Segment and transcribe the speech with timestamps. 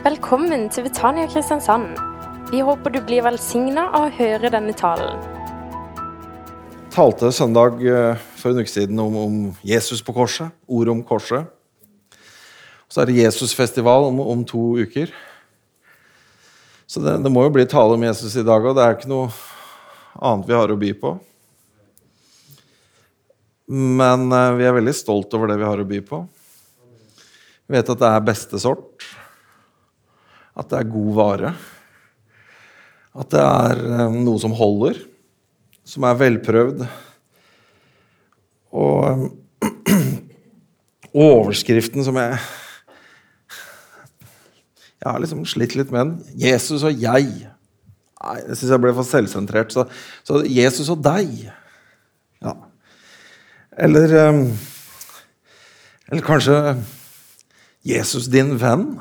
[0.00, 1.98] Velkommen til Betania Kristiansand.
[2.48, 5.20] Vi håper du blir velsigna av å høre denne talen.
[6.88, 10.56] talte søndag eh, for en uke siden om, om Jesus på korset.
[10.64, 11.52] Ord om korset.
[12.88, 15.12] Så er det Jesusfestival om, om to uker.
[16.88, 19.12] Så det, det må jo bli tale om Jesus i dag, og det er ikke
[19.12, 19.28] noe
[20.16, 21.14] annet vi har å by på.
[23.68, 26.26] Men eh, vi er veldig stolt over det vi har å by på.
[27.68, 29.10] Vi vet at det er beste sort.
[30.58, 31.52] At det er god vare.
[33.16, 34.98] At det er eh, noe som holder.
[35.86, 36.84] Som er velprøvd.
[38.70, 39.28] Og
[41.30, 42.40] overskriften som jeg
[45.00, 46.34] Jeg har liksom slitt litt med den.
[46.36, 47.24] Jesus og jeg.
[48.20, 49.72] Nei, Jeg syns jeg ble for selvsentrert.
[49.72, 49.86] Så,
[50.28, 51.46] så Jesus og deg.
[52.44, 52.52] Ja.
[53.80, 54.42] Eller eh,
[56.10, 56.76] Eller kanskje
[57.86, 59.00] Jesus din venn?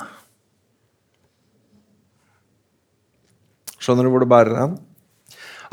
[3.90, 4.74] Skjønner du hvor det bærer hen?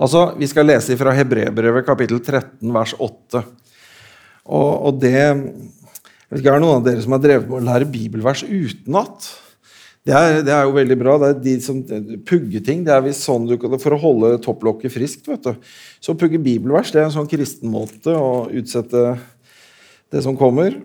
[0.01, 3.43] Altså, Vi skal lese fra Hebrebrevet kapittel 13 vers 8.
[4.49, 5.35] Og, og det jeg
[6.31, 9.29] vet ikke, Er det noen av dere som har drevet med å lære bibelvers utenat?
[10.07, 11.19] Det er, det er jo veldig bra.
[11.21, 11.83] det er de som
[12.25, 12.87] pugger ting.
[12.87, 15.29] det er visst sånn du kan, for å holde topplokket friskt.
[15.29, 15.69] vet du.
[16.01, 19.05] Så å pugge bibelvers det er en sånn kristen måte å utsette
[20.15, 20.81] det som kommer.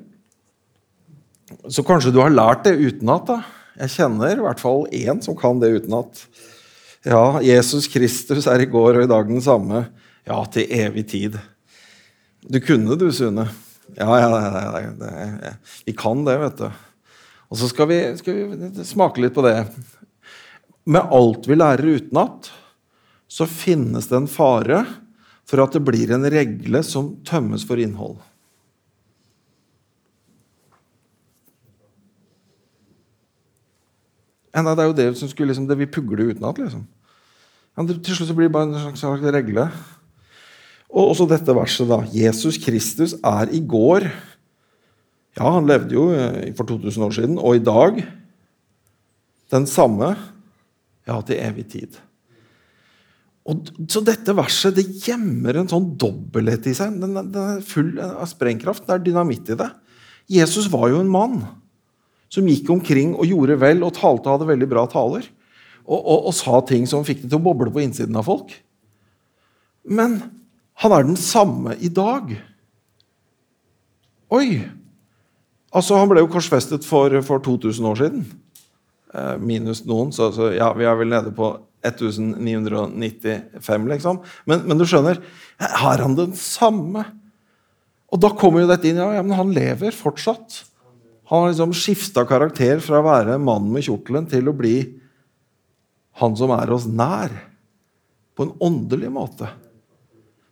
[1.71, 3.37] Så kanskje du har lært det utenat.
[3.79, 6.25] Jeg kjenner i hvert fall én som kan det utenat.
[7.01, 9.87] Ja, Jesus Kristus er i går og i dag den samme.
[10.27, 11.37] Ja, til evig tid.
[12.45, 13.47] Du kunne du, Sune.
[13.97, 15.53] Ja, ja, ja, ja, ja.
[15.87, 16.67] Vi kan det, vet du.
[17.49, 19.55] Og så skal vi, skal vi smake litt på det.
[20.85, 22.51] Med alt vi lærer utenat,
[23.25, 24.83] så finnes det en fare
[25.49, 28.19] for at det blir en regle som tømmes for innhold.
[34.51, 36.59] Nei, det er jo det som skulle liksom, det vi pugler utenat.
[36.59, 36.83] Liksom.
[37.77, 39.67] Ja, til slutt så blir det bare en slags, slags regle.
[40.91, 42.01] Og også dette verset, da.
[42.11, 44.09] Jesus Kristus er i går
[45.39, 48.01] Ja, han levde jo eh, for 2000 år siden, og i dag
[49.51, 50.09] den samme.
[51.07, 51.95] Ja, til evig tid.
[53.47, 56.99] Og, så dette verset det gjemmer en sånn dobbelthet i seg.
[56.99, 58.83] Den, den er full av sprengkraft.
[58.85, 59.69] Det er dynamitt i det.
[60.31, 61.39] Jesus var jo en mann
[62.31, 65.25] som gikk omkring og gjorde vel og talte og hadde veldig bra taler.
[65.81, 68.53] Og, og, og, sa ting som fikk det til å boble på innsiden av folk.
[69.83, 70.21] Men
[70.81, 72.31] han er den samme i dag.
[74.31, 74.61] Oi!
[75.71, 78.23] Altså, Han ble jo korsfestet for, for 2000 år siden.
[79.11, 81.51] Eh, minus noen, så, så, ja, vi er vel nede på
[81.83, 84.19] 1995, liksom.
[84.47, 85.17] Men, men du skjønner,
[85.59, 87.03] er han den samme?
[88.11, 89.01] Og da kommer jo dette inn.
[89.01, 90.70] Ja, ja men han lever fortsatt.
[91.31, 94.75] Han har liksom skifta karakter fra å være mannen med kjortelen til å bli
[96.19, 97.31] han som er oss nær,
[98.35, 99.47] på en åndelig måte.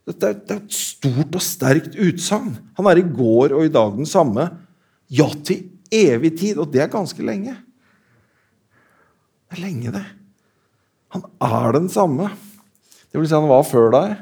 [0.08, 2.54] Dette er, det er et stort og sterkt utsagn.
[2.80, 4.48] Han er i går og i dag den samme.
[5.12, 6.62] Ja, til evig tid.
[6.62, 7.58] Og det er ganske lenge.
[9.50, 10.06] Det er lenge, det.
[11.14, 12.30] Han er den samme.
[13.10, 14.16] Det vil si, han var før deg.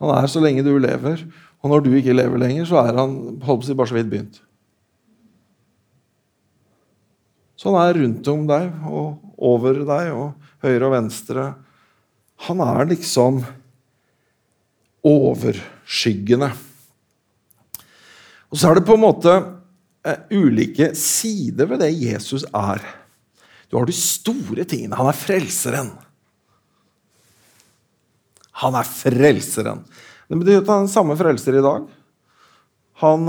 [0.00, 1.26] Han er så lenge du lever.
[1.60, 3.98] Og når du ikke lever lenger, så er han holdt på å si, bare så
[3.98, 4.40] vidt begynt.
[7.60, 10.30] Så han er rundt om deg og over deg og
[10.64, 11.42] høyre og venstre.
[12.46, 13.42] Han er liksom
[15.04, 16.48] overskyggende.
[18.48, 19.34] Og så er det på en måte
[20.08, 22.80] eh, ulike sider ved det Jesus er.
[23.68, 24.96] Du har de store tingene.
[24.96, 25.92] Han er frelseren.
[28.64, 29.84] Han er frelseren.
[30.30, 31.84] Det betyr at han er den samme frelser i dag.
[33.00, 33.24] Han,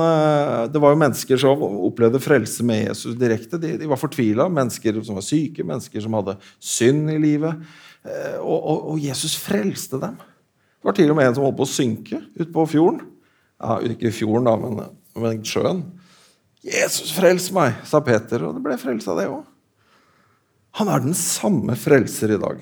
[0.67, 3.59] det var jo mennesker som opplevde frelse med Jesus direkte.
[3.61, 4.49] De, de var fortvila.
[4.51, 7.61] Mennesker som var syke, mennesker som hadde synd i livet.
[8.41, 10.17] Og, og, og, Jesus frelste dem.
[10.19, 12.99] Det var til og med en som holdt på å synke utpå fjorden.
[13.61, 14.83] Ja, Ikke fjorden, da, men,
[15.23, 15.85] men sjøen.
[16.61, 19.41] 'Jesus, frels meg', sa Peter, og det ble frelst av det òg.
[20.77, 22.61] Han er den samme frelser i dag.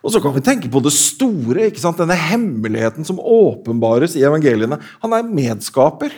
[0.00, 1.98] Og så kan vi tenke på det store, ikke sant?
[2.00, 4.80] denne hemmeligheten som åpenbares i evangeliene.
[5.02, 6.14] Han er medskaper.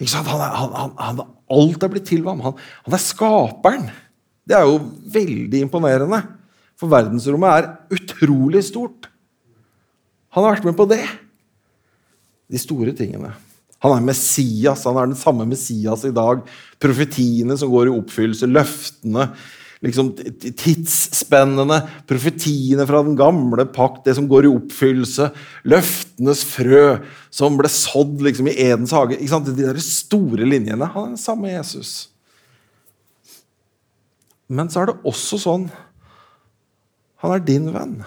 [0.00, 0.30] Ikke sant?
[0.32, 1.20] Han er, han, han,
[1.54, 2.42] alt er blitt til ham.
[2.42, 2.56] Han,
[2.86, 3.86] han er skaperen.
[4.48, 4.80] Det er jo
[5.14, 6.22] veldig imponerende.
[6.80, 9.06] For verdensrommet er utrolig stort.
[10.34, 11.04] Han har vært med på det.
[12.50, 13.30] De store tingene.
[13.84, 14.82] Han er Messias.
[14.88, 16.42] Han er den samme Messias i dag.
[16.82, 19.30] Profetiene som går i oppfyllelse, løftene
[19.84, 20.12] liksom,
[20.60, 25.30] tidsspennende, profetiene fra den gamle pakt, det som går i oppfyllelse,
[25.68, 26.84] løftenes frø
[27.32, 30.90] som ble sådd liksom, i Edens hage De der store linjene.
[30.94, 32.10] Han er den samme Jesus.
[34.50, 35.68] Men så er det også sånn
[37.20, 38.00] Han er din venn.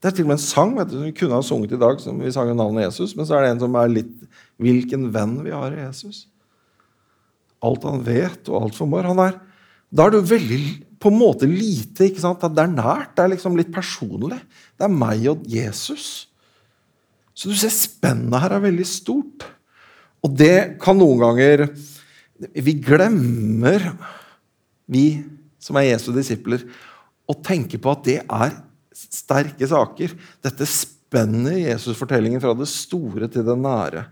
[0.00, 1.80] Det er til og med en sang vet du, som vi kunne ha sunget i
[1.80, 4.14] dag, som vi sang navnet Jesus, men så er det en som er litt
[4.60, 6.26] Hvilken venn vi har i Jesus.
[7.64, 9.08] Alt han vet, og alt formår.
[9.10, 9.38] Han er,
[9.90, 10.60] da er jo veldig
[11.00, 12.08] på en måte lite.
[12.08, 12.42] ikke sant?
[12.44, 14.40] Det er nært, det er liksom litt personlig.
[14.76, 16.28] Det er meg og Jesus.
[17.32, 19.46] Så du ser spennet her er veldig stort.
[20.20, 21.70] Og det kan noen ganger
[22.40, 23.82] Vi glemmer,
[24.88, 25.20] vi
[25.60, 26.62] som er Jesu disipler,
[27.28, 28.54] å tenke på at det er
[28.96, 30.14] sterke saker.
[30.40, 34.06] Dette spenner Jesus-fortellingen fra det store til det nære.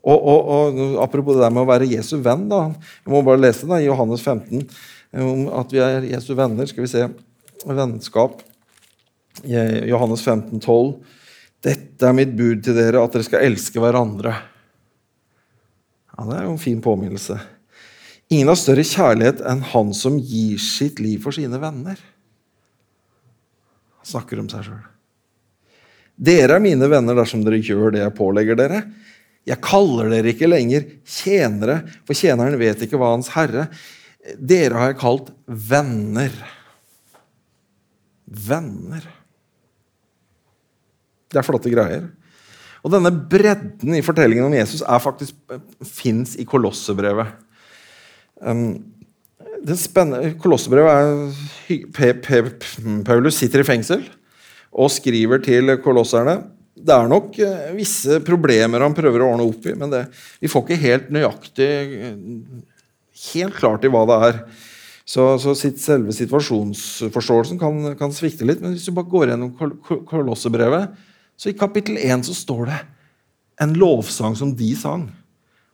[0.00, 2.46] Og, og, og, Apropos det der med å være Jesu venn.
[2.48, 2.70] da,
[3.04, 4.64] Jeg må bare lese i Johannes 15
[5.20, 6.68] om at vi er Jesu venner.
[6.70, 7.08] Skal vi se
[7.66, 8.40] Vennskap.
[9.44, 10.94] Johannes 15, 12.
[11.60, 14.32] Dette er mitt bud til dere, at dere skal elske hverandre.
[16.16, 17.36] Ja, Det er jo en fin påminnelse.
[18.30, 21.98] Ingen har større kjærlighet enn han som gir sitt liv for sine venner.
[23.98, 24.84] Han snakker om seg sjøl.
[26.20, 28.82] Dere er mine venner dersom dere gjør det jeg pålegger dere.
[29.48, 33.68] Jeg kaller dere ikke lenger tjenere, for tjeneren vet ikke hva hans herre
[34.36, 36.34] Dere har jeg kalt venner.
[38.28, 39.06] Venner.
[41.32, 42.04] Det er flotte greier.
[42.84, 45.34] Og denne bredden i fortellingen om Jesus er faktisk
[45.88, 47.32] fins i Kolossebrevet.
[48.44, 48.76] Um,
[50.40, 54.04] Kolossebrevet er Paulus sitter i fengsel
[54.70, 56.38] og skriver til kolosserne
[56.86, 60.04] det er nok eh, visse problemer han prøver å ordne opp i, men det,
[60.40, 61.70] vi får ikke helt nøyaktig
[63.34, 64.40] helt klart i hva det er.
[65.10, 68.60] Så, så sitt, selve situasjonsforståelsen kan, kan, svikte litt.
[68.62, 69.74] Men hvis du bare går gjennom kol
[70.06, 70.94] Kolossebrevet,
[71.40, 72.78] så i kapittel 1 så står det
[73.64, 75.08] en lovsang som de sang.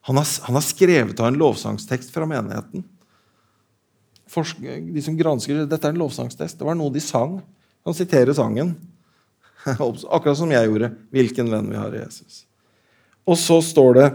[0.08, 2.86] Han har, han har skrevet av en lovsangstekst fra menigheten.
[4.30, 6.58] Forsk, de som gransker dette er en lovsangstekst.
[6.58, 7.40] Det var noe de sang.
[7.86, 8.72] Han siterer sangen.
[10.14, 10.92] Akkurat som jeg gjorde.
[11.14, 12.44] Hvilken venn vi har i Jesus.
[13.26, 14.08] Og så står det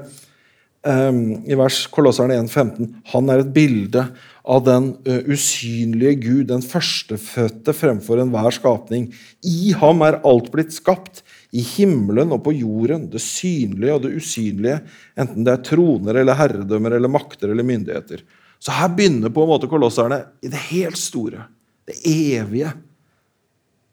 [0.87, 4.05] um, i vers Kolosserne 1,15 Han er et bilde
[4.41, 9.09] av den uh, usynlige Gud, den førstefødte fremfor enhver skapning.
[9.45, 14.13] I ham er alt blitt skapt, i himmelen og på jorden, det synlige og det
[14.15, 14.77] usynlige,
[15.19, 18.23] enten det er troner eller herredømmer eller makter eller myndigheter.
[18.61, 21.43] Så her begynner på en måte kolosserne i det helt store,
[21.89, 22.71] det evige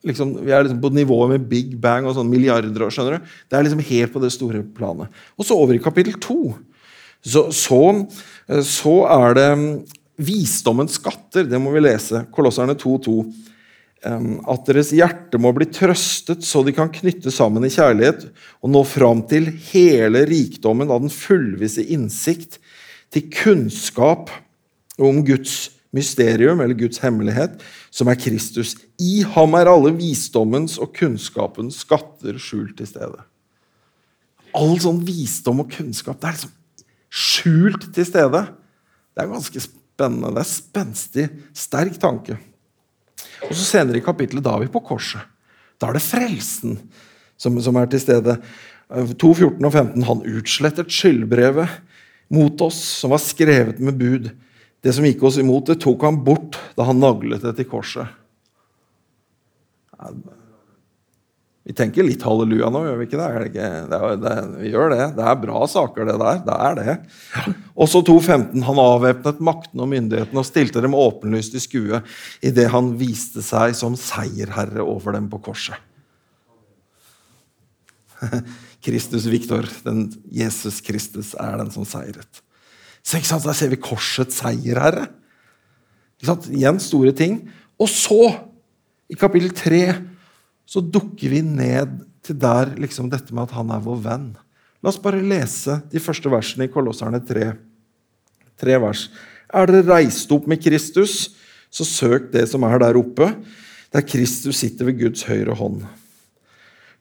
[0.07, 2.95] liksom, Vi er liksom på nivået med Big Bang og sånn milliarder år.
[2.95, 3.37] skjønner du?
[3.49, 5.09] Det er liksom helt på det store planet.
[5.39, 6.55] Og så over i kapittel to.
[7.25, 7.83] Så, så,
[8.63, 9.69] så er det mm,
[10.23, 11.49] visdommens skatter.
[11.49, 12.27] Det må vi lese.
[12.35, 13.19] Kolosserne 2.2.
[13.99, 18.29] At deres hjerte må bli trøstet, så de kan knytte sammen i kjærlighet
[18.63, 22.61] og nå fram til hele rikdommen av den fullvisse innsikt,
[23.11, 24.31] til kunnskap
[25.03, 28.75] om Guds mysterium, eller Guds hemmelighet, som er Kristus.
[29.01, 33.25] I ham er alle visdommens og kunnskapens skatter skjult til stede.
[34.57, 36.55] All sånn visdom og kunnskap det er liksom
[37.09, 38.45] skjult til stede.
[39.15, 40.33] Det er ganske spennende.
[40.37, 41.27] Det er spenstig,
[41.57, 42.39] sterk tanke.
[43.49, 45.25] Og så Senere i kapittelet da er vi på korset.
[45.79, 46.77] Da er det frelsen
[47.39, 48.37] som, som er til stede.
[48.89, 50.07] 2, 14 og 15.
[50.09, 51.81] Han utslettet skyldbrevet
[52.35, 54.31] mot oss, som var skrevet med bud
[54.85, 58.07] det som gikk oss imot, det tok han bort da han naglet det til korset.
[61.69, 63.49] Vi tenker litt halleluja nå, gjør vi ikke det?
[63.53, 65.03] det, det, det vi gjør det.
[65.19, 66.39] Det er bra saker, det der.
[66.47, 66.95] Det er det.
[67.77, 68.63] Og så 2.15.
[68.65, 72.01] Han avvæpnet makten og myndighetene og stilte dem åpenlyst i skue
[72.41, 75.77] idet han viste seg som seierherre over dem på korset.
[78.89, 79.69] Kristus Viktor,
[80.33, 82.41] Jesus Kristus, er den som seiret.
[83.09, 85.07] Så ikke sant, Der ser vi korsets seierherre.
[86.19, 86.51] Ikke sant?
[86.53, 87.41] Igjen store ting.
[87.81, 88.35] Og så,
[89.09, 89.81] i kapittel 3,
[90.69, 94.29] så dukker vi ned til der liksom dette med at han er vår venn.
[94.83, 97.49] La oss bare lese de første versene i Kolosserne 3.
[98.59, 99.07] Tre vers.
[99.49, 101.33] Er dere reist opp med Kristus,
[101.73, 103.31] så søk det som er der oppe,
[103.95, 105.87] der Kristus sitter ved Guds høyre hånd.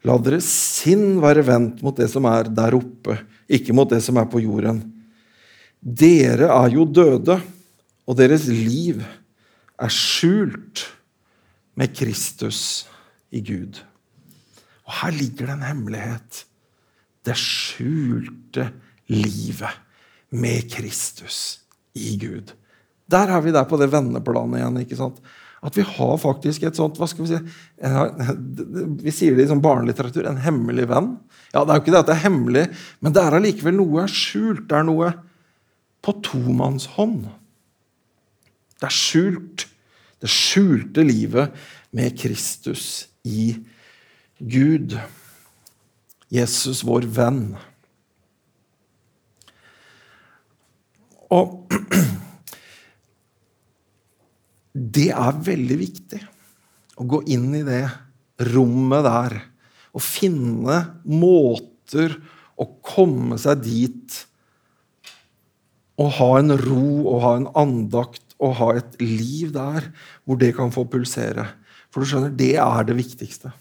[0.08, 3.18] La deres sinn være vendt mot det som er der oppe,
[3.52, 4.86] ikke mot det som er på jorden.
[5.82, 7.38] Dere er jo døde,
[8.08, 9.04] og deres liv
[9.78, 10.88] er skjult
[11.78, 12.88] med Kristus
[13.32, 13.82] i Gud.
[14.88, 16.44] Og her ligger det en hemmelighet.
[17.28, 18.70] Det skjulte
[19.12, 19.84] livet
[20.32, 21.60] med Kristus
[21.96, 22.54] i Gud.
[23.08, 24.80] Der er vi der på det venneplanet igjen.
[24.84, 25.20] ikke sant?
[25.64, 27.40] At vi har faktisk et sånt hva skal Vi si,
[29.04, 31.16] vi sier det i sånn barnelitteratur en hemmelig venn.
[31.54, 32.66] Ja, Det er jo ikke det at det er hemmelig,
[33.02, 34.68] men det er allikevel noe skjult.
[34.70, 35.12] Det er noe
[36.08, 37.26] på tomannshånd.
[38.80, 39.66] Det er skjult.
[40.18, 41.58] Det skjulte livet
[41.94, 43.52] med Kristus i
[44.40, 44.96] Gud.
[46.34, 47.44] Jesus, vår venn.
[51.36, 51.76] Og
[54.98, 56.24] det er veldig viktig
[56.98, 57.84] å gå inn i det
[58.56, 59.40] rommet der
[59.98, 62.14] og finne måter
[62.58, 64.24] å komme seg dit
[65.98, 69.90] og ha en ro og ha en andakt og ha et liv der
[70.24, 71.48] hvor det kan få pulsere.
[71.90, 73.54] For du skjønner, det er det viktigste.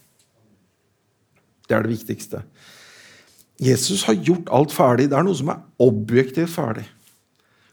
[1.66, 2.43] Det er det viktigste.
[3.62, 5.09] Jesus har gjort alt ferdig.
[5.09, 6.85] Det er noe som er objektivt ferdig.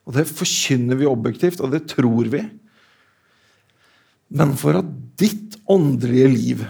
[0.08, 2.42] Og det forkynner vi objektivt, og det tror vi.
[4.34, 4.88] Men for at
[5.20, 6.64] ditt åndelige liv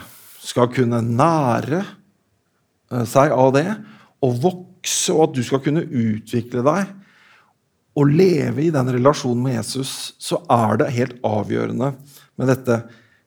[0.43, 3.67] skal kunne nære eh, seg av det
[4.23, 6.91] og vokse, og at du skal kunne utvikle deg
[7.93, 11.93] og leve i den relasjonen med Jesus, så er det helt avgjørende
[12.39, 12.79] med dette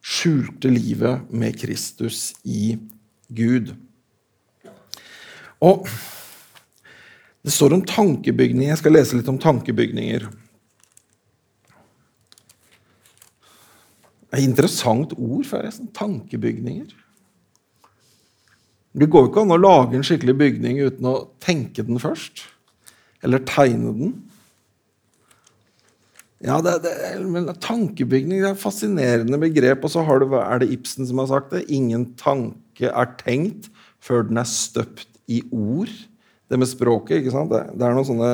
[0.07, 2.77] skjulte livet med Kristus i
[3.35, 3.73] Gud.
[5.63, 5.87] Og
[7.47, 8.73] det står om tankebygninger.
[8.73, 10.27] Jeg skal lese litt om tankebygninger.
[14.27, 15.91] Det er et interessant ord, forresten.
[15.95, 16.91] Tankebygninger.
[18.97, 22.47] Det går jo ikke an å lage en skikkelig bygning uten å tenke den først.
[23.23, 24.15] Eller tegne den.
[26.45, 26.93] Ja, det, det,
[27.25, 29.85] men Tankebygning det er et fascinerende begrep.
[29.87, 31.66] Og så du, er det Ibsen som har sagt det.
[31.73, 33.71] Ingen tanke er tenkt
[34.05, 35.93] før den er støpt i ord.
[36.47, 37.23] Det med språket.
[37.23, 37.50] ikke sant?
[37.50, 38.33] Det, det er noen sånne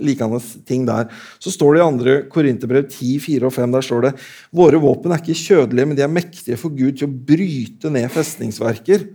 [0.00, 1.08] likende ting der.
[1.42, 4.12] Så står det i andre Korinterbrev 10, 4 og 5 der står det
[4.56, 8.08] våre våpen er ikke kjødelige, men de er mektige for Gud til å bryte ned
[8.12, 9.08] festningsverker.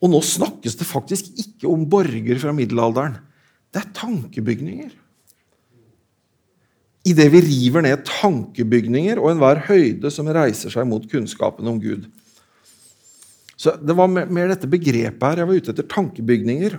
[0.00, 3.18] Og nå snakkes det faktisk ikke om borger fra middelalderen.
[3.70, 4.94] Det er tankebygninger.
[7.08, 12.04] Idet vi river ned tankebygninger og enhver høyde som reiser seg mot kunnskapen om Gud.
[13.60, 15.40] Så Det var mer dette begrepet her.
[15.40, 16.78] Jeg var ute etter tankebygninger.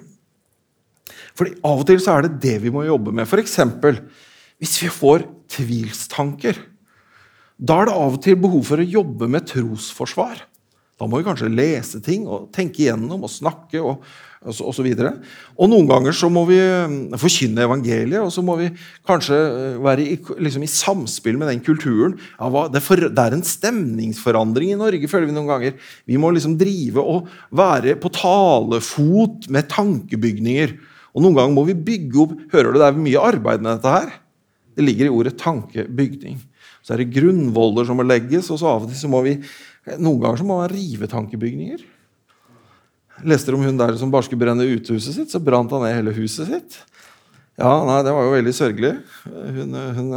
[1.37, 3.25] Fordi Av og til så er det det vi må jobbe med.
[3.25, 3.57] F.eks.
[4.61, 6.57] hvis vi får tvilstanker.
[7.61, 10.41] Da er det av og til behov for å jobbe med trosforsvar.
[11.01, 13.81] Da må vi kanskje lese ting og tenke igjennom og snakke.
[13.81, 14.05] og
[14.41, 15.17] og så, og,
[15.61, 18.71] og noen ganger så må vi mm, forkynne evangeliet, og så må vi
[19.05, 22.15] kanskje eh, være i, liksom i samspill med den kulturen.
[22.39, 25.77] Ja, hva, det, for, det, er en stemningsforandring i Norge, føler vi noen ganger.
[26.09, 30.73] Vi må liksom drive og være på talefot med tankebygninger.
[31.13, 33.93] Og noen ganger må vi bygge opp Hører du det er mye arbeid med dette
[33.93, 34.13] her?
[34.73, 36.41] Det ligger i ordet tankebygning.
[36.81, 39.37] Så er det grunnvoller som må legges, og så av og til så må vi
[39.97, 41.83] noen ganger så må man rive tankebygninger.
[43.27, 46.13] Leste om hun der som bare skulle brenne utehuset sitt, så brant han ned hele
[46.15, 46.77] huset sitt.
[47.59, 48.93] Ja, nei, Det var jo veldig sørgelig.
[49.25, 50.13] Hun, hun,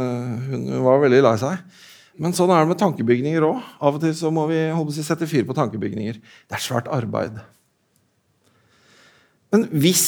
[0.49, 1.81] hun, var veldig lei seg.
[2.15, 3.59] Men sånn er det med tankebygninger òg.
[3.83, 4.61] Av og til så må vi
[4.95, 6.17] si, sette fyr på tankebygninger.
[6.17, 7.37] Det er svært arbeid.
[9.53, 10.07] Men hvis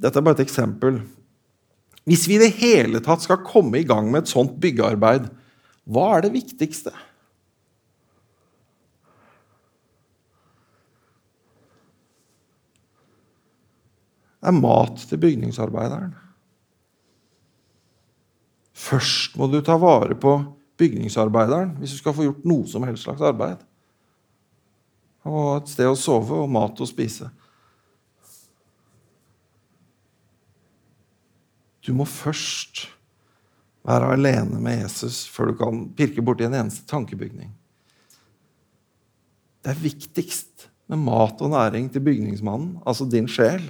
[0.00, 1.02] dette er bare et eksempel.
[2.08, 5.28] Hvis vi i det hele tatt skal komme i gang med et sånt byggearbeid,
[5.90, 6.92] hva er det viktigste?
[14.40, 16.14] Er mat til bygningsarbeideren.
[18.80, 20.38] Først må du ta vare på
[20.80, 23.60] bygningsarbeideren hvis du skal få gjort noe som helst slags arbeid.
[25.28, 27.28] Og et sted å sove og mat å spise.
[31.84, 32.86] Du må først
[33.88, 37.52] være alene med Jesus før du kan pirke borti en eneste tankebygning.
[39.60, 43.68] Det er viktigst med mat og næring til bygningsmannen, altså din sjel.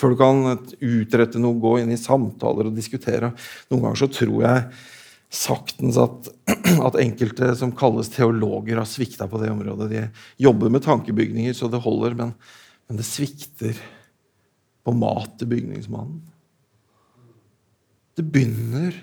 [0.00, 0.40] Før du kan
[0.80, 3.34] utrette noe, gå inn i samtaler og diskutere.
[3.68, 4.64] Noen ganger så tror jeg
[5.30, 6.30] saktens at,
[6.88, 9.90] at enkelte som kalles teologer, har svikta på det området.
[9.92, 10.06] De
[10.46, 12.32] jobber med tankebygninger så det holder, men,
[12.88, 13.76] men det svikter
[14.86, 16.24] på mat til bygningsmannen.
[18.16, 18.96] Det begynner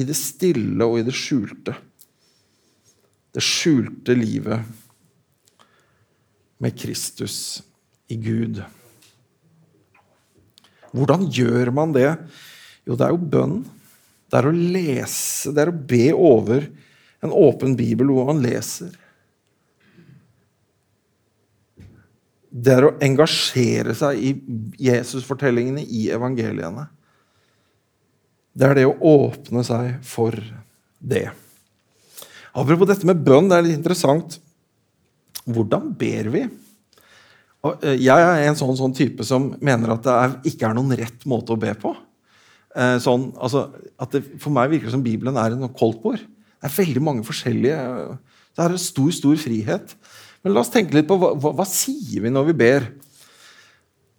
[0.00, 1.76] i det stille og i det skjulte.
[3.30, 4.64] Det skjulte livet
[6.60, 7.60] med Kristus
[8.10, 8.58] i Gud.
[10.96, 12.08] Hvordan gjør man det?
[12.88, 13.60] Jo, det er jo bønn.
[14.30, 16.66] Det er å lese, det er å be over
[17.20, 18.92] en åpen bibel hvor man leser.
[22.50, 24.32] Det er å engasjere seg i
[24.82, 26.88] Jesus-fortellingene i evangeliene.
[28.50, 30.34] Det er det å åpne seg for
[30.98, 31.28] det.
[32.50, 34.40] Apropos dette med bønn, det er litt interessant.
[35.46, 36.42] Hvordan ber vi?
[37.66, 40.78] Og eh, jeg er en sånn, sånn, type som mener at det er, ikke er
[40.78, 41.92] noen rett måte å be på.
[42.76, 43.66] Eh, sånn, altså,
[44.00, 46.22] at det, for meg virker det som Bibelen er en koldtbord.
[46.60, 47.76] Det er veldig mange forskjellige
[48.56, 49.94] Det er en stor, stor frihet.
[50.44, 52.88] Men la oss tenke litt på hva, hva, hva sier vi når vi ber.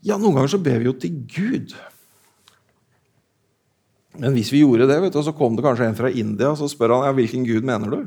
[0.06, 1.74] Ja, Noen ganger så ber vi jo til Gud.
[4.22, 6.60] Men hvis vi gjorde det, vet du, så kom det kanskje en fra India og
[6.60, 8.02] så spør han, ja, hvilken gud mener du.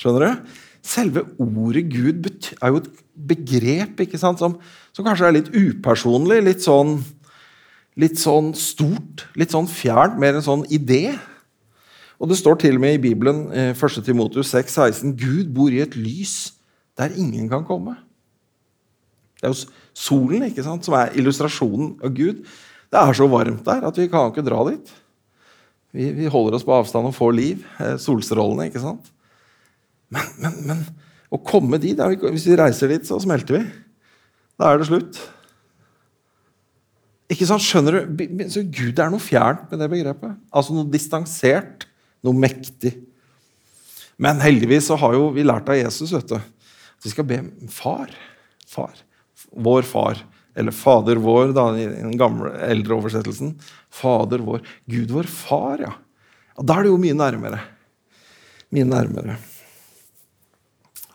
[0.00, 0.54] Skjønner du?
[0.86, 2.22] Selve ordet Gud
[2.62, 4.56] er jo et begrep ikke sant, som,
[4.96, 6.98] som kanskje er litt upersonlig, litt sånn,
[8.00, 11.16] litt sånn stort, litt sånn fjernt, mer en sånn idé.
[12.20, 14.00] Og Det står til og med i Bibelen 1.
[14.06, 16.56] Timotus 6, 16, Gud bor i et lys
[16.96, 17.98] der ingen kan komme.
[19.36, 22.40] Det er jo solen ikke sant, som er illustrasjonen av Gud.
[22.88, 24.94] Det er så varmt der at vi kan ikke dra dit.
[25.96, 27.66] Vi, vi holder oss på avstand og får liv.
[27.80, 29.12] Eh, solstrålene, ikke sant?
[30.12, 30.82] Men, men, men
[31.36, 33.64] å komme dit Hvis vi reiser dit, så smelter vi.
[34.56, 35.18] Da er det slutt.
[37.32, 38.44] Ikke sant, skjønner du?
[38.52, 40.36] Så Gud er noe fjernt med det begrepet.
[40.54, 41.88] Altså noe distansert,
[42.24, 42.94] noe mektig.
[44.22, 47.42] Men heldigvis så har jo vi lært av Jesus vet du, at vi skal be
[47.72, 48.14] far.
[48.70, 48.94] Far.
[49.52, 50.22] Vår far.
[50.56, 53.52] Eller Fader vår, da, i den gamle, eldre oversettelsen.
[53.92, 54.62] Fader vår.
[54.88, 55.92] Gud vår far, ja.
[56.56, 57.60] Og Da er det jo mye nærmere.
[58.72, 59.36] Mye nærmere.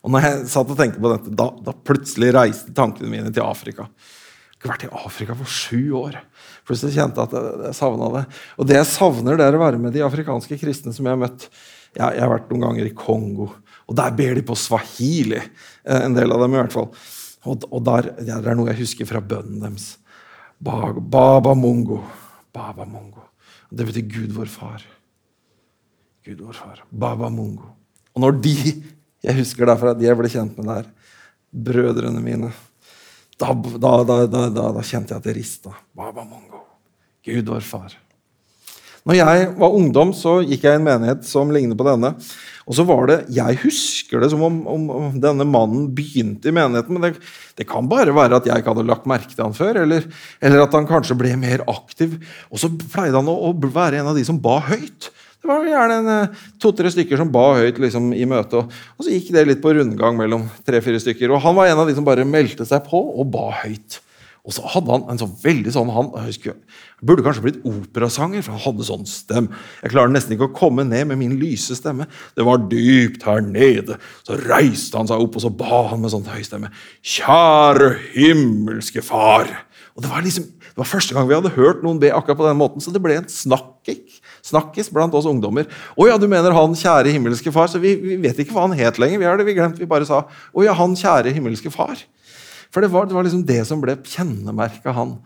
[0.01, 3.46] Og når jeg satt og tenkte på dette, da, da plutselig reiste tankene mine til
[3.46, 3.86] Afrika.
[4.62, 6.17] Jeg har vært i Afrika for sju år.
[6.70, 8.24] Plutselig kjente jeg at jeg, jeg savna det.
[8.58, 11.22] Og det jeg savner, det er å være med de afrikanske kristne som jeg har
[11.22, 11.48] møtt.
[11.98, 13.50] Jeg, jeg har vært noen ganger i Kongo,
[13.89, 15.41] og der ber de på swahili.
[15.41, 16.91] Eh, en del av dem i hvert fall.
[17.50, 19.96] Og, og der, ja, det er noe jeg husker fra bønnen deres.
[20.62, 22.00] Baba Mungo.
[22.53, 23.25] Baba Mungo.
[23.72, 24.86] Det betyr Gud vår far.
[26.27, 26.84] Gud vår far.
[26.91, 27.74] Baba Mungo.
[28.13, 28.55] Og når de
[29.22, 30.92] Jeg husker derfor at jeg ble kjent med det her.
[31.51, 32.51] Brødrene mine.
[33.42, 34.46] Da, da, da,
[34.77, 35.74] da kjente jeg at det rista.
[35.98, 36.64] Baba Mungo.
[37.25, 37.98] Gud vår far.
[39.01, 42.12] Når jeg var ungdom, så gikk jeg i en menighet som ligner på denne.
[42.70, 46.53] Og så var det, Jeg husker det som om, om, om denne mannen begynte i
[46.53, 46.94] menigheten.
[46.94, 47.24] Men det,
[47.57, 49.81] det, kan bare være at jeg ikke hadde lagt merke til han før.
[49.86, 50.05] Eller,
[50.40, 52.20] eller at han kanskje ble mer aktiv.
[52.53, 55.10] Og så pleide han å, å, være en av de som ba høyt.
[55.42, 58.60] Det var gjerne eh, to-tre stykker som ba høyt liksom, i møtet.
[58.60, 61.34] Og, og, så gikk det litt på rundgang mellom tre-fire stykker.
[61.34, 63.98] Og han var en av de som bare meldte seg på og ba høyt.
[64.42, 66.56] Og så hadde han en sånn veldig sånn han, husker,
[67.01, 69.48] Burde kanskje blitt operasanger, for han hadde sånn stem.
[69.82, 72.06] Jeg klarer nesten ikke å komme ned med min lyse stemme.
[72.38, 73.98] Det var dypt her nede.
[74.25, 76.70] Så reiste han seg opp, og så ba han med sånn høy stemme.
[77.01, 79.50] Kjære himmelske Far.
[79.96, 82.48] Og Det var liksom, det var første gang vi hadde hørt noen be akkurat på
[82.48, 85.68] den måten, så det ble en snakkis, snakkis blant oss ungdommer.
[85.96, 87.70] Å ja, du mener han kjære himmelske Far?
[87.72, 89.22] Så vi, vi vet ikke hva han het lenger.
[89.22, 89.80] Vi har det vi glemt.
[89.82, 92.00] Vi bare sa å ja, han kjære himmelske Far.
[92.72, 95.18] For det var, det var liksom det som ble kjennemerket han,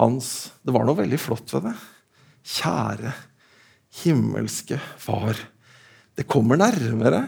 [0.00, 0.50] hans.
[0.66, 1.76] Det var noe veldig flott ved det.
[2.58, 3.14] Kjære
[4.02, 5.38] himmelske Far.
[6.18, 7.26] Det kommer nærmere.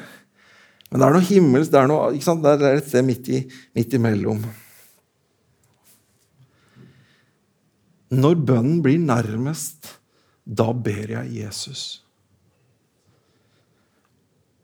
[0.90, 3.44] Men det er noe himmelsk, det er, noe, det er et sted midt, i,
[3.78, 4.42] midt imellom.
[8.10, 9.99] Når bønnen blir nærmest,
[10.50, 11.82] da ber jeg Jesus.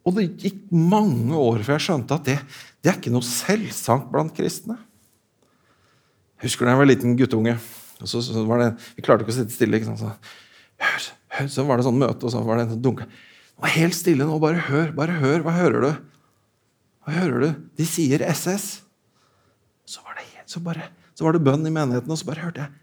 [0.07, 2.37] Og det gikk mange år før jeg skjønte at det,
[2.83, 4.79] det er ikke noe selvsagt blant kristne.
[6.37, 7.57] Jeg husker da jeg var liten guttunge.
[8.01, 9.81] og så, så det, Vi klarte ikke å sitte stille.
[9.99, 10.11] Så,
[10.87, 13.07] hør, hør, så var det sånn møte, og så var det en dunke.
[13.07, 14.39] Det var helt stille nå.
[14.43, 14.93] Bare hør.
[14.95, 15.91] bare hør, Hva hører du?
[17.07, 17.67] Hva hører du?
[17.79, 18.67] De sier SS.
[19.87, 22.67] Så var det, så bare, så var det bønn i menigheten, og så bare hørte
[22.67, 22.75] jeg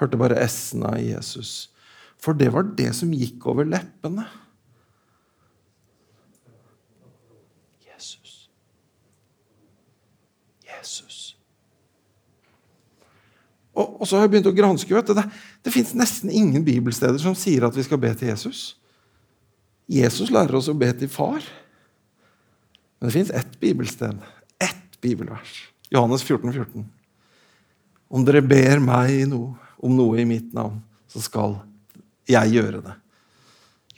[0.00, 1.68] Hørte bare s-en av Jesus.
[2.20, 4.26] For det var det som gikk over leppene.
[7.84, 8.48] Jesus.
[10.64, 11.18] Jesus.
[13.74, 14.94] Og, og så har jeg begynt å granske.
[14.94, 15.26] vet du, Det,
[15.66, 18.72] det fins nesten ingen bibelsteder som sier at vi skal be til Jesus.
[19.90, 21.44] Jesus lærer oss å be til far.
[22.98, 24.16] Men det fins ett bibelsted,
[24.62, 25.66] ett bibelvers.
[25.92, 26.86] Johannes 14, 14.
[28.08, 31.58] Om dere ber meg i noe, om noe i mitt navn, så skal
[32.30, 32.94] jeg gjøre det.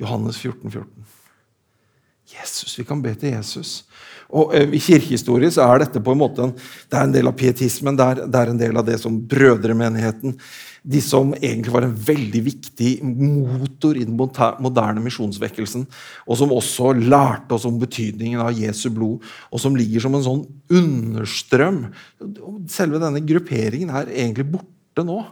[0.00, 1.06] Johannes 14, 14.
[2.26, 2.74] Jesus.
[2.78, 3.84] Vi kan be til Jesus.
[4.34, 6.54] Og eh, I kirkehistorie så er dette på en måte en,
[6.90, 9.20] det er en del av pietismen, det er, det er en del av det som
[9.30, 10.34] brødremenigheten
[10.86, 15.86] De som egentlig var en veldig viktig motor i den moderne misjonsvekkelsen,
[16.26, 20.22] og som også lærte oss om betydningen av Jesu blod, og som ligger som en
[20.22, 21.80] sånn understrøm.
[22.70, 25.24] Selve denne grupperingen er egentlig borte nå.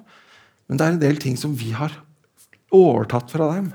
[0.67, 1.93] Men det er en del ting som vi har
[2.75, 3.73] overtatt fra dem.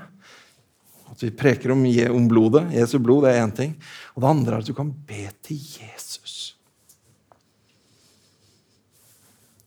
[1.10, 3.76] At vi preker om, om blodet, Jesu blod, det er én ting.
[4.14, 6.56] Og det andre er at du kan be til Jesus.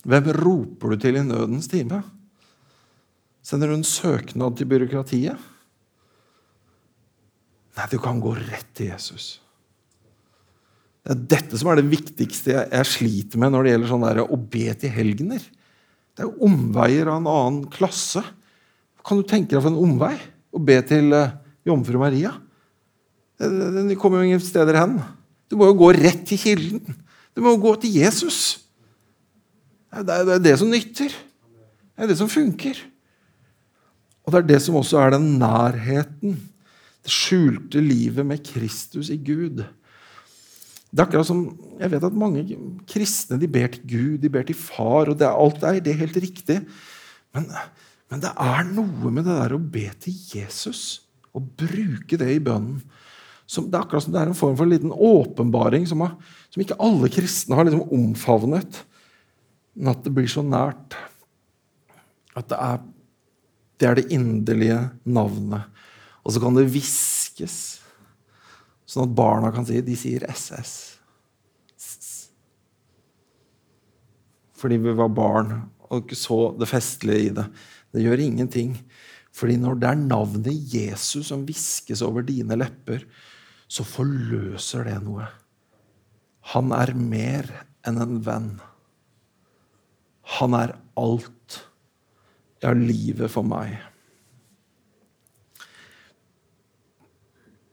[0.03, 2.01] Hvem roper du til i nødens time?
[3.43, 5.49] Sender du en søknad til byråkratiet?
[7.73, 9.39] Nei, du kan gå rett til Jesus.
[11.03, 14.21] Det er dette som er det viktigste jeg, sliter med når det gjelder sånn der,
[14.23, 15.43] å be til helgener.
[16.13, 18.21] Det er jo omveier av en annen klasse.
[19.03, 20.13] Kan du tenke deg for en omvei
[20.53, 21.33] å be til uh,
[21.67, 22.35] jomfru Maria?
[23.41, 24.99] Den kommer jo ingen steder hen.
[25.49, 26.97] Du må jo gå rett til kilden.
[27.33, 28.39] Du må jo gå til Jesus.
[29.93, 31.13] Det er det som nytter.
[31.93, 32.77] Det er det som funker.
[34.23, 36.37] Og det er det som også er den nærheten.
[37.03, 39.65] Det skjulte livet med Kristus i Gud.
[40.93, 41.45] Det er akkurat som,
[41.79, 42.43] Jeg vet at mange
[42.89, 45.93] kristne de ber til Gud, de ber til Far, og det er alt der, det
[45.93, 46.59] er helt riktig.
[47.33, 47.47] Men,
[48.13, 51.01] men det er noe med det der å be til Jesus
[51.33, 52.83] og bruke det i bønnen.
[53.49, 56.13] Som, det er akkurat som det er en form for en liten åpenbaring som, har,
[56.53, 58.83] som ikke alle kristne har liksom omfavnet.
[59.73, 60.95] Men at det blir så nært.
[62.37, 62.83] At det er
[63.81, 65.65] det, er det inderlige navnet.
[66.23, 67.82] Og så kan det hviskes,
[68.93, 70.73] sånn at barna kan si De sier SS.
[74.63, 75.55] Fordi vi var barn
[75.89, 77.45] og ikke så det festlige i det.
[77.93, 78.77] Det gjør ingenting.
[79.33, 83.03] Fordi når det er navnet Jesus som hviskes over dine lepper,
[83.67, 85.27] så forløser det noe.
[86.53, 87.49] Han er mer
[87.87, 88.51] enn en venn.
[90.37, 91.59] Han er alt.
[92.63, 93.75] Ja, livet for meg.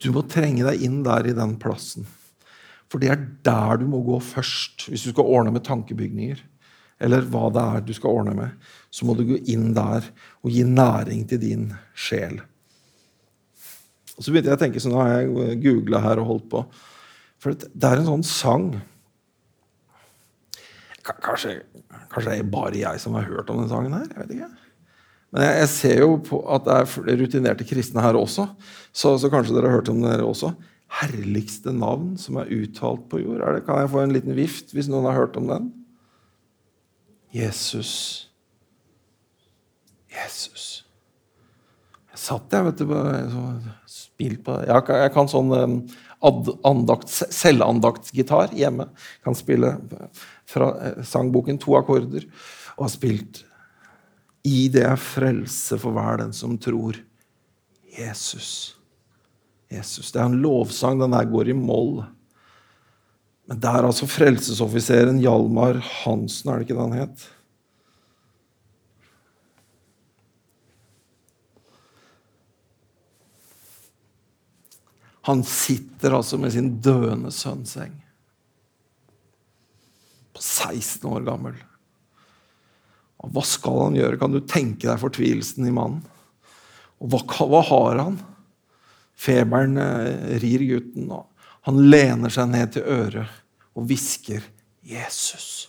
[0.00, 2.06] Du må trenge deg inn der i den plassen.
[2.90, 6.40] For det er der du må gå først hvis du skal ordne med tankebygninger
[7.00, 8.56] eller hva det er du skal ordne med,
[8.92, 10.04] så må du gå inn der
[10.44, 12.42] og gi næring til din sjel.
[14.18, 16.60] Og Så begynte jeg å tenke, sånn, nå har jeg googla her og holdt på.
[17.40, 18.72] For det er en sånn sang
[21.10, 21.54] Kanskje,
[22.12, 24.04] kanskje det er bare jeg som har hørt om den sangen her?
[24.12, 24.48] jeg vet ikke.
[25.30, 28.48] Men jeg, jeg ser jo på at det er rutinerte kristne her også,
[28.90, 30.52] så, så kanskje dere har hørt om det også.
[31.00, 33.44] Herligste navn som er uttalt på jord.
[33.44, 35.70] Det, kan jeg få en liten vift hvis noen har hørt om den?
[37.30, 37.92] Jesus.
[40.10, 40.66] Jesus.
[42.10, 42.90] Jeg satt jeg, vet du,
[43.86, 48.88] spilt på Jeg, jeg kan sånn ad, andakt, selvandaktsgitar hjemme.
[49.22, 49.76] Kan spille
[50.50, 52.26] fra eh, sangboken to akkorder.
[52.76, 53.44] Og har spilt
[54.46, 56.96] I det er frelse for hver den som tror.
[57.98, 58.76] Jesus.
[59.70, 60.12] Jesus.
[60.12, 61.00] Det er en lovsang.
[61.00, 62.00] Den der går i moll.
[63.50, 67.24] Men det er altså frelsesoffiseren Hjalmar Hansen, er det ikke det han het?
[75.26, 77.92] Han sitter altså med sin døende sønnseng.
[80.32, 81.58] På 16 år gammel.
[83.20, 84.18] Hva skal han gjøre?
[84.20, 86.00] Kan du tenke deg fortvilelsen i mannen?
[87.00, 88.16] Og hva, hva har han?
[89.20, 91.10] Feberen eh, rir gutten.
[91.12, 91.28] og
[91.68, 93.36] Han lener seg ned til øret
[93.76, 94.42] og hvisker
[94.84, 95.68] 'Jesus'.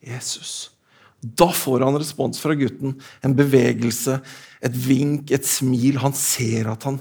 [0.00, 0.70] Jesus.
[1.20, 2.96] Da får han respons fra gutten.
[3.20, 4.20] En bevegelse,
[4.64, 6.00] et vink, et smil.
[6.00, 7.00] Han ser at han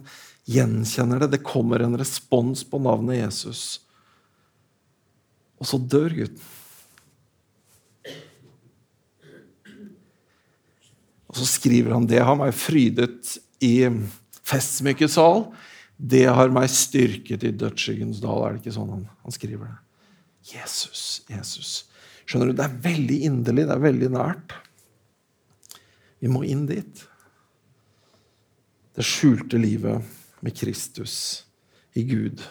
[0.49, 1.32] gjenkjenner det.
[1.38, 3.80] Det kommer en respons på navnet Jesus.
[5.60, 6.43] Og så dør gutten.
[11.30, 13.76] Og så skriver han det har meg frydet i
[14.50, 15.46] festsmykkesal.
[16.00, 18.42] Det har meg styrket i dødsskyggens dal.
[18.46, 19.78] Er det ikke sånn han, han skriver det?
[20.56, 21.74] Jesus, Jesus.
[22.26, 24.56] Skjønner du, Det er veldig inderlig, det er veldig nært.
[26.20, 27.04] Vi må inn dit.
[28.96, 30.04] Det skjulte livet
[30.44, 31.46] med Kristus
[31.96, 32.42] i Gud.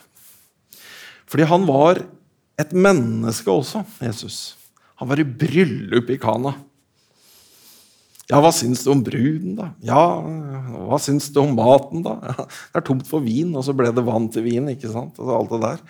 [1.29, 2.01] Fordi han var
[2.59, 4.57] et menneske også, Jesus.
[4.99, 6.55] Han var i bryllup i Kana.
[8.29, 9.71] Ja, hva syns du om bruden, da?
[9.81, 10.03] Ja,
[10.85, 12.19] hva syns du om maten, da?
[12.29, 14.69] Ja, det er tomt for vin, og så ble det vann til vin.
[14.69, 15.17] ikke sant?
[15.17, 15.85] Altså, alt det der.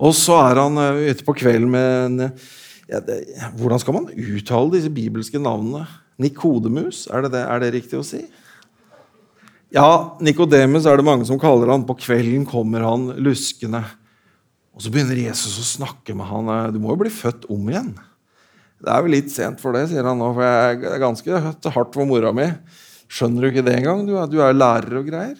[0.00, 2.20] Og så er han uh, ute på kvelden med en
[2.90, 3.18] ja, det,
[3.58, 5.82] Hvordan skal man uttale disse bibelske navnene?
[6.20, 8.22] Nikodemus, er det, det, er det riktig å si?
[9.74, 11.86] Ja, Nikodemus er det mange som kaller han.
[11.88, 13.82] På kvelden kommer han luskende.
[14.74, 16.50] Og så begynner Jesus å snakke med han.
[16.74, 17.92] Du må jo bli født om igjen.
[18.80, 21.96] Det er jo litt sent for det, sier han nå, for jeg er ganske hardt
[21.96, 22.48] for mora mi.
[23.10, 24.06] Skjønner du ikke det engang?
[24.08, 25.38] Du du er lærer og greier.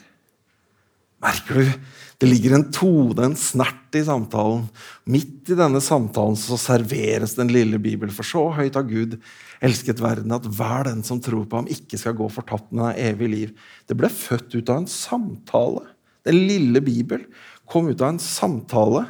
[1.20, 1.80] Merker du?
[2.20, 4.66] Det ligger en tone, en snert i samtalen.
[5.08, 8.12] Midt i denne samtalen så serveres den lille Bibel.
[8.12, 9.16] For så høyt har Gud
[9.64, 13.00] elsket verden at hver den som tror på ham, ikke skal gå fortapt, men har
[13.08, 13.56] evig liv.
[13.88, 15.86] Det ble født ut av en samtale.
[16.28, 17.24] Den lille Bibel
[17.64, 19.06] kom ut av en samtale.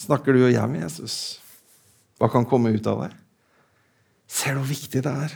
[0.00, 1.43] Snakker du og jeg med Jesus?
[2.24, 3.10] Hva kan komme ut av det?
[4.32, 5.32] Ser du hvor viktig det er?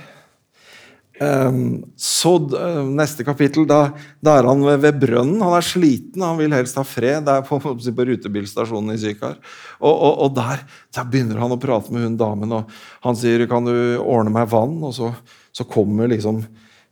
[1.19, 3.91] Um, så uh, Neste kapittel, da,
[4.25, 5.43] da, er han ved, ved, brønnen.
[5.45, 7.27] Han er sliten, han vil helst ha fred.
[7.27, 9.37] Det er på, på rutebilstasjonen i Sykar.
[9.83, 10.65] Og, og, og der,
[10.97, 12.73] der, begynner han å prate med hun damen, og
[13.05, 15.13] han sier 'Kan du ordne meg vann?' Og så,
[15.53, 16.41] så kommer liksom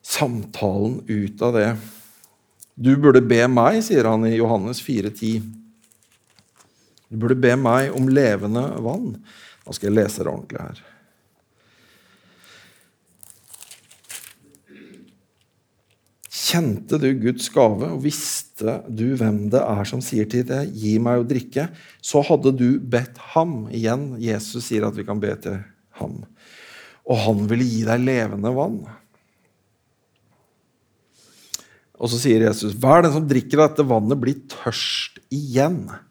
[0.05, 1.71] samtalen ut av det.
[2.77, 5.41] 'Du burde be meg', sier han i Johannes 4,10.
[7.09, 9.15] Du burde be meg om levende vann.
[9.67, 10.85] Nå skal jeg lese det ordentlig her.
[16.47, 20.95] Kjente du Guds gave og visste du hvem det er som sier til deg 'gi
[21.03, 21.67] meg å drikke',
[21.99, 23.67] så hadde du bedt ham.
[23.75, 25.59] Igjen, Jesus sier at vi kan be til
[25.99, 26.23] ham.
[27.03, 28.79] Og han ville gi deg levende vann.
[31.97, 36.06] Og så sier Jesus, 'Hver den som drikker dette vannet, blir tørst igjen'.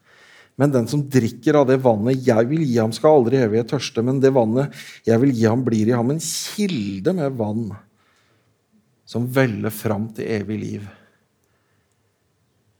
[0.56, 4.04] Men den som drikker av det vannet jeg vil gi ham, skal aldri evig tørste.
[4.06, 4.76] Men det vannet
[5.08, 7.74] jeg vil gi ham, blir i ham en kilde med vann
[9.06, 10.86] som veller fram til evig liv.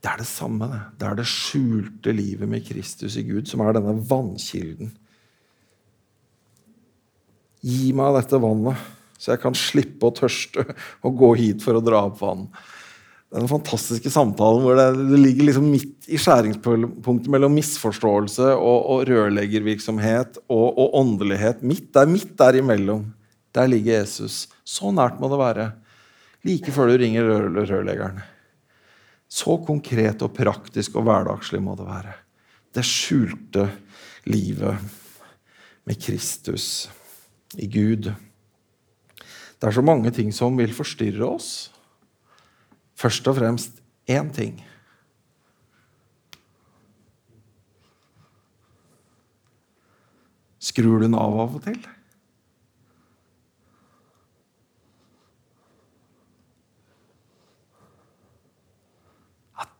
[0.02, 0.66] Det er det samme.
[0.68, 4.92] Det Det er det skjulte livet med Kristus i Gud som er denne vannkilden.
[7.66, 8.76] Gi meg dette vannet,
[9.18, 10.62] så jeg kan slippe å tørste
[11.02, 12.48] og gå hit for å dra opp vann.
[13.36, 19.02] Den fantastiske samtalen hvor det, det ligger liksom midt i skjæringspunktet mellom misforståelse og, og
[19.10, 21.60] rørleggervirksomhet og, og, åndelighet.
[21.60, 23.04] Midt der, midt der imellom.
[23.52, 24.46] Der ligger Jesus.
[24.64, 25.68] Så nært må det være
[26.46, 28.22] like før du ringer rørleggeren.
[29.28, 32.14] Så konkret og praktisk og hverdagslig må det være.
[32.72, 33.68] Det skjulte
[34.30, 34.80] livet
[35.86, 36.86] med Kristus
[37.58, 38.12] i Gud.
[39.56, 41.68] Det er så mange ting som vil forstyrre oss.
[42.96, 44.56] Først og fremst én ting.
[50.66, 51.78] Skrur du den av av og til?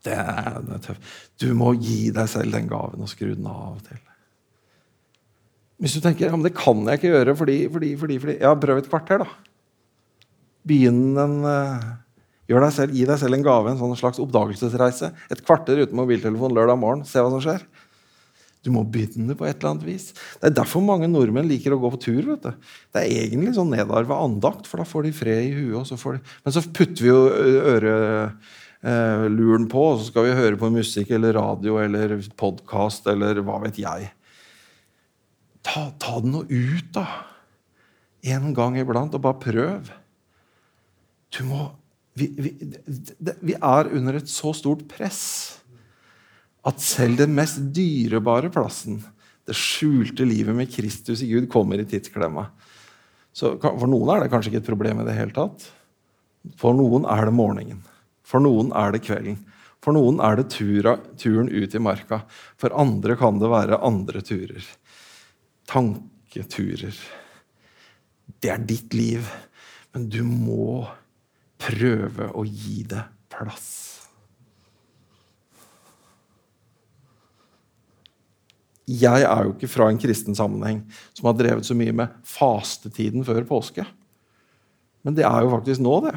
[0.07, 1.07] det er, er tøft.
[1.41, 3.99] Du må gi deg selv den gaven og skru den av og til.
[5.83, 8.55] Hvis du tenker ja, men det kan jeg ikke gjøre fordi, fordi, fordi, fordi Ja,
[8.57, 9.27] prøv et kvarter, da.
[10.67, 12.06] Begynn en Gjør
[12.47, 15.11] deg selv, Gi deg selv en gave, en sånn slags oppdagelsesreise.
[15.33, 17.03] Et kvarter uten mobiltelefon lørdag morgen.
[17.07, 17.65] Se hva som skjer.
[18.65, 20.09] Du må begynne på et eller annet vis.
[20.41, 22.21] Det er derfor mange nordmenn liker å gå på tur.
[22.25, 22.71] vet du.
[22.91, 25.91] Det er egentlig sånn nedarva andakt, for da får de fred i huet.
[25.93, 26.17] De...
[26.43, 27.21] Men så putter vi jo
[27.75, 28.49] øret
[28.81, 33.61] eh, på, og så skal vi høre på musikk eller radio eller podkast eller hva
[33.63, 34.11] vet jeg.
[35.67, 37.07] Ta, ta det nå ut, da.
[38.35, 39.91] En gang iblant, og bare prøv.
[41.35, 41.69] Du må
[42.17, 42.51] vi, vi,
[43.19, 45.23] det, vi er under et så stort press
[46.67, 48.99] at selv den mest dyrebare plassen,
[49.47, 52.49] det skjulte livet med Kristus i Gud, kommer i tidsklemma.
[53.31, 55.69] Så For noen er det kanskje ikke et problem i det hele tatt.
[56.59, 57.83] For noen er det morgenen.
[58.27, 59.37] For noen er det kvelden.
[59.83, 62.23] For noen er det tura, turen ut i marka.
[62.59, 64.65] For andre kan det være andre turer.
[65.69, 66.97] Tanketurer.
[68.41, 69.29] Det er ditt liv.
[69.93, 70.87] Men du må
[71.61, 73.69] prøve å gi det plass.
[78.87, 80.79] Jeg er jo ikke fra en kristen sammenheng
[81.11, 83.83] som har drevet så mye med fastetiden før påske.
[85.03, 86.13] Men det er jo faktisk nå, det.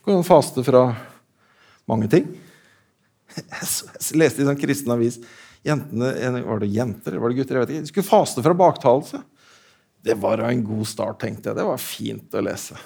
[0.00, 0.86] Du kan faste fra
[1.90, 2.30] mange ting.
[3.36, 5.20] Jeg leste i en sånn kristen avis
[5.62, 7.58] jentene, Var det jenter eller var det gutter?
[7.58, 9.20] jeg vet ikke, De skulle faste fra baktalelse.
[10.00, 11.58] Det var en god start, tenkte jeg.
[11.60, 12.78] Det var fint å lese.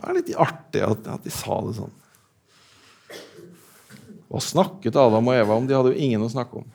[0.00, 1.96] Det er litt artig at, at de sa det sånn.
[4.30, 5.66] Hva snakket Adam og Eva om?
[5.66, 6.68] De hadde jo ingen å snakke om.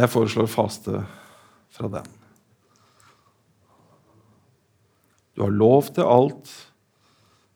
[0.00, 1.02] Jeg foreslår faste
[1.70, 2.08] fra den.
[5.36, 6.50] Du har lov til alt,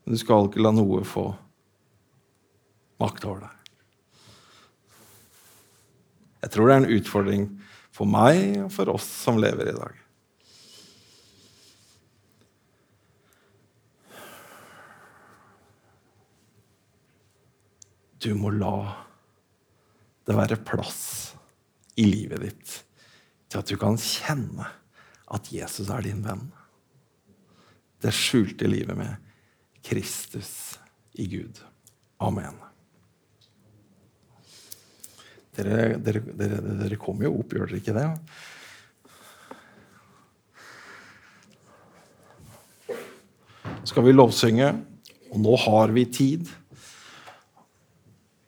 [0.03, 1.27] men du skal ikke la noe få
[3.03, 3.51] makt over deg.
[6.45, 7.45] Jeg tror det er en utfordring
[7.95, 10.04] for meg og for oss som lever i dag.
[18.25, 18.79] Du må la
[20.25, 21.35] det være plass
[22.01, 22.71] i livet ditt
[23.45, 24.65] til at du kan kjenne
[25.35, 26.47] at Jesus er din venn.
[28.01, 29.29] Det skjulte livet med
[29.85, 30.49] Kristus
[31.21, 31.61] i Gud.
[32.25, 32.57] Amen.
[35.55, 38.09] Dere, dere, dere, dere kommer jo opp, gjør dere ikke det?
[43.85, 44.73] skal vi lovsynge,
[45.31, 46.49] og nå har vi tid.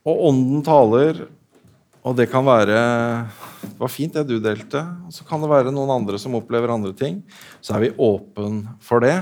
[0.08, 1.26] Og Ånden taler,
[2.08, 2.78] og det kan være
[3.60, 4.80] Det var fint det du delte.
[5.08, 7.20] Og så kan det være noen andre som opplever andre ting.
[7.60, 9.20] Så er vi åpen for det.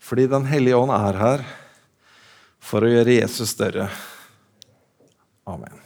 [0.00, 1.44] Fordi Den hellige ånd er her
[2.62, 3.88] for å gjøre Jesus større.
[5.46, 5.76] Amen.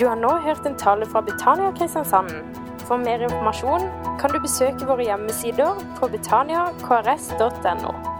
[0.00, 2.32] Du har nå hørt en tale fra Betania Kristiansand.
[2.88, 3.86] For mer informasjon
[4.20, 8.13] kan du besøke våre hjemmesider på betaniakrs.no.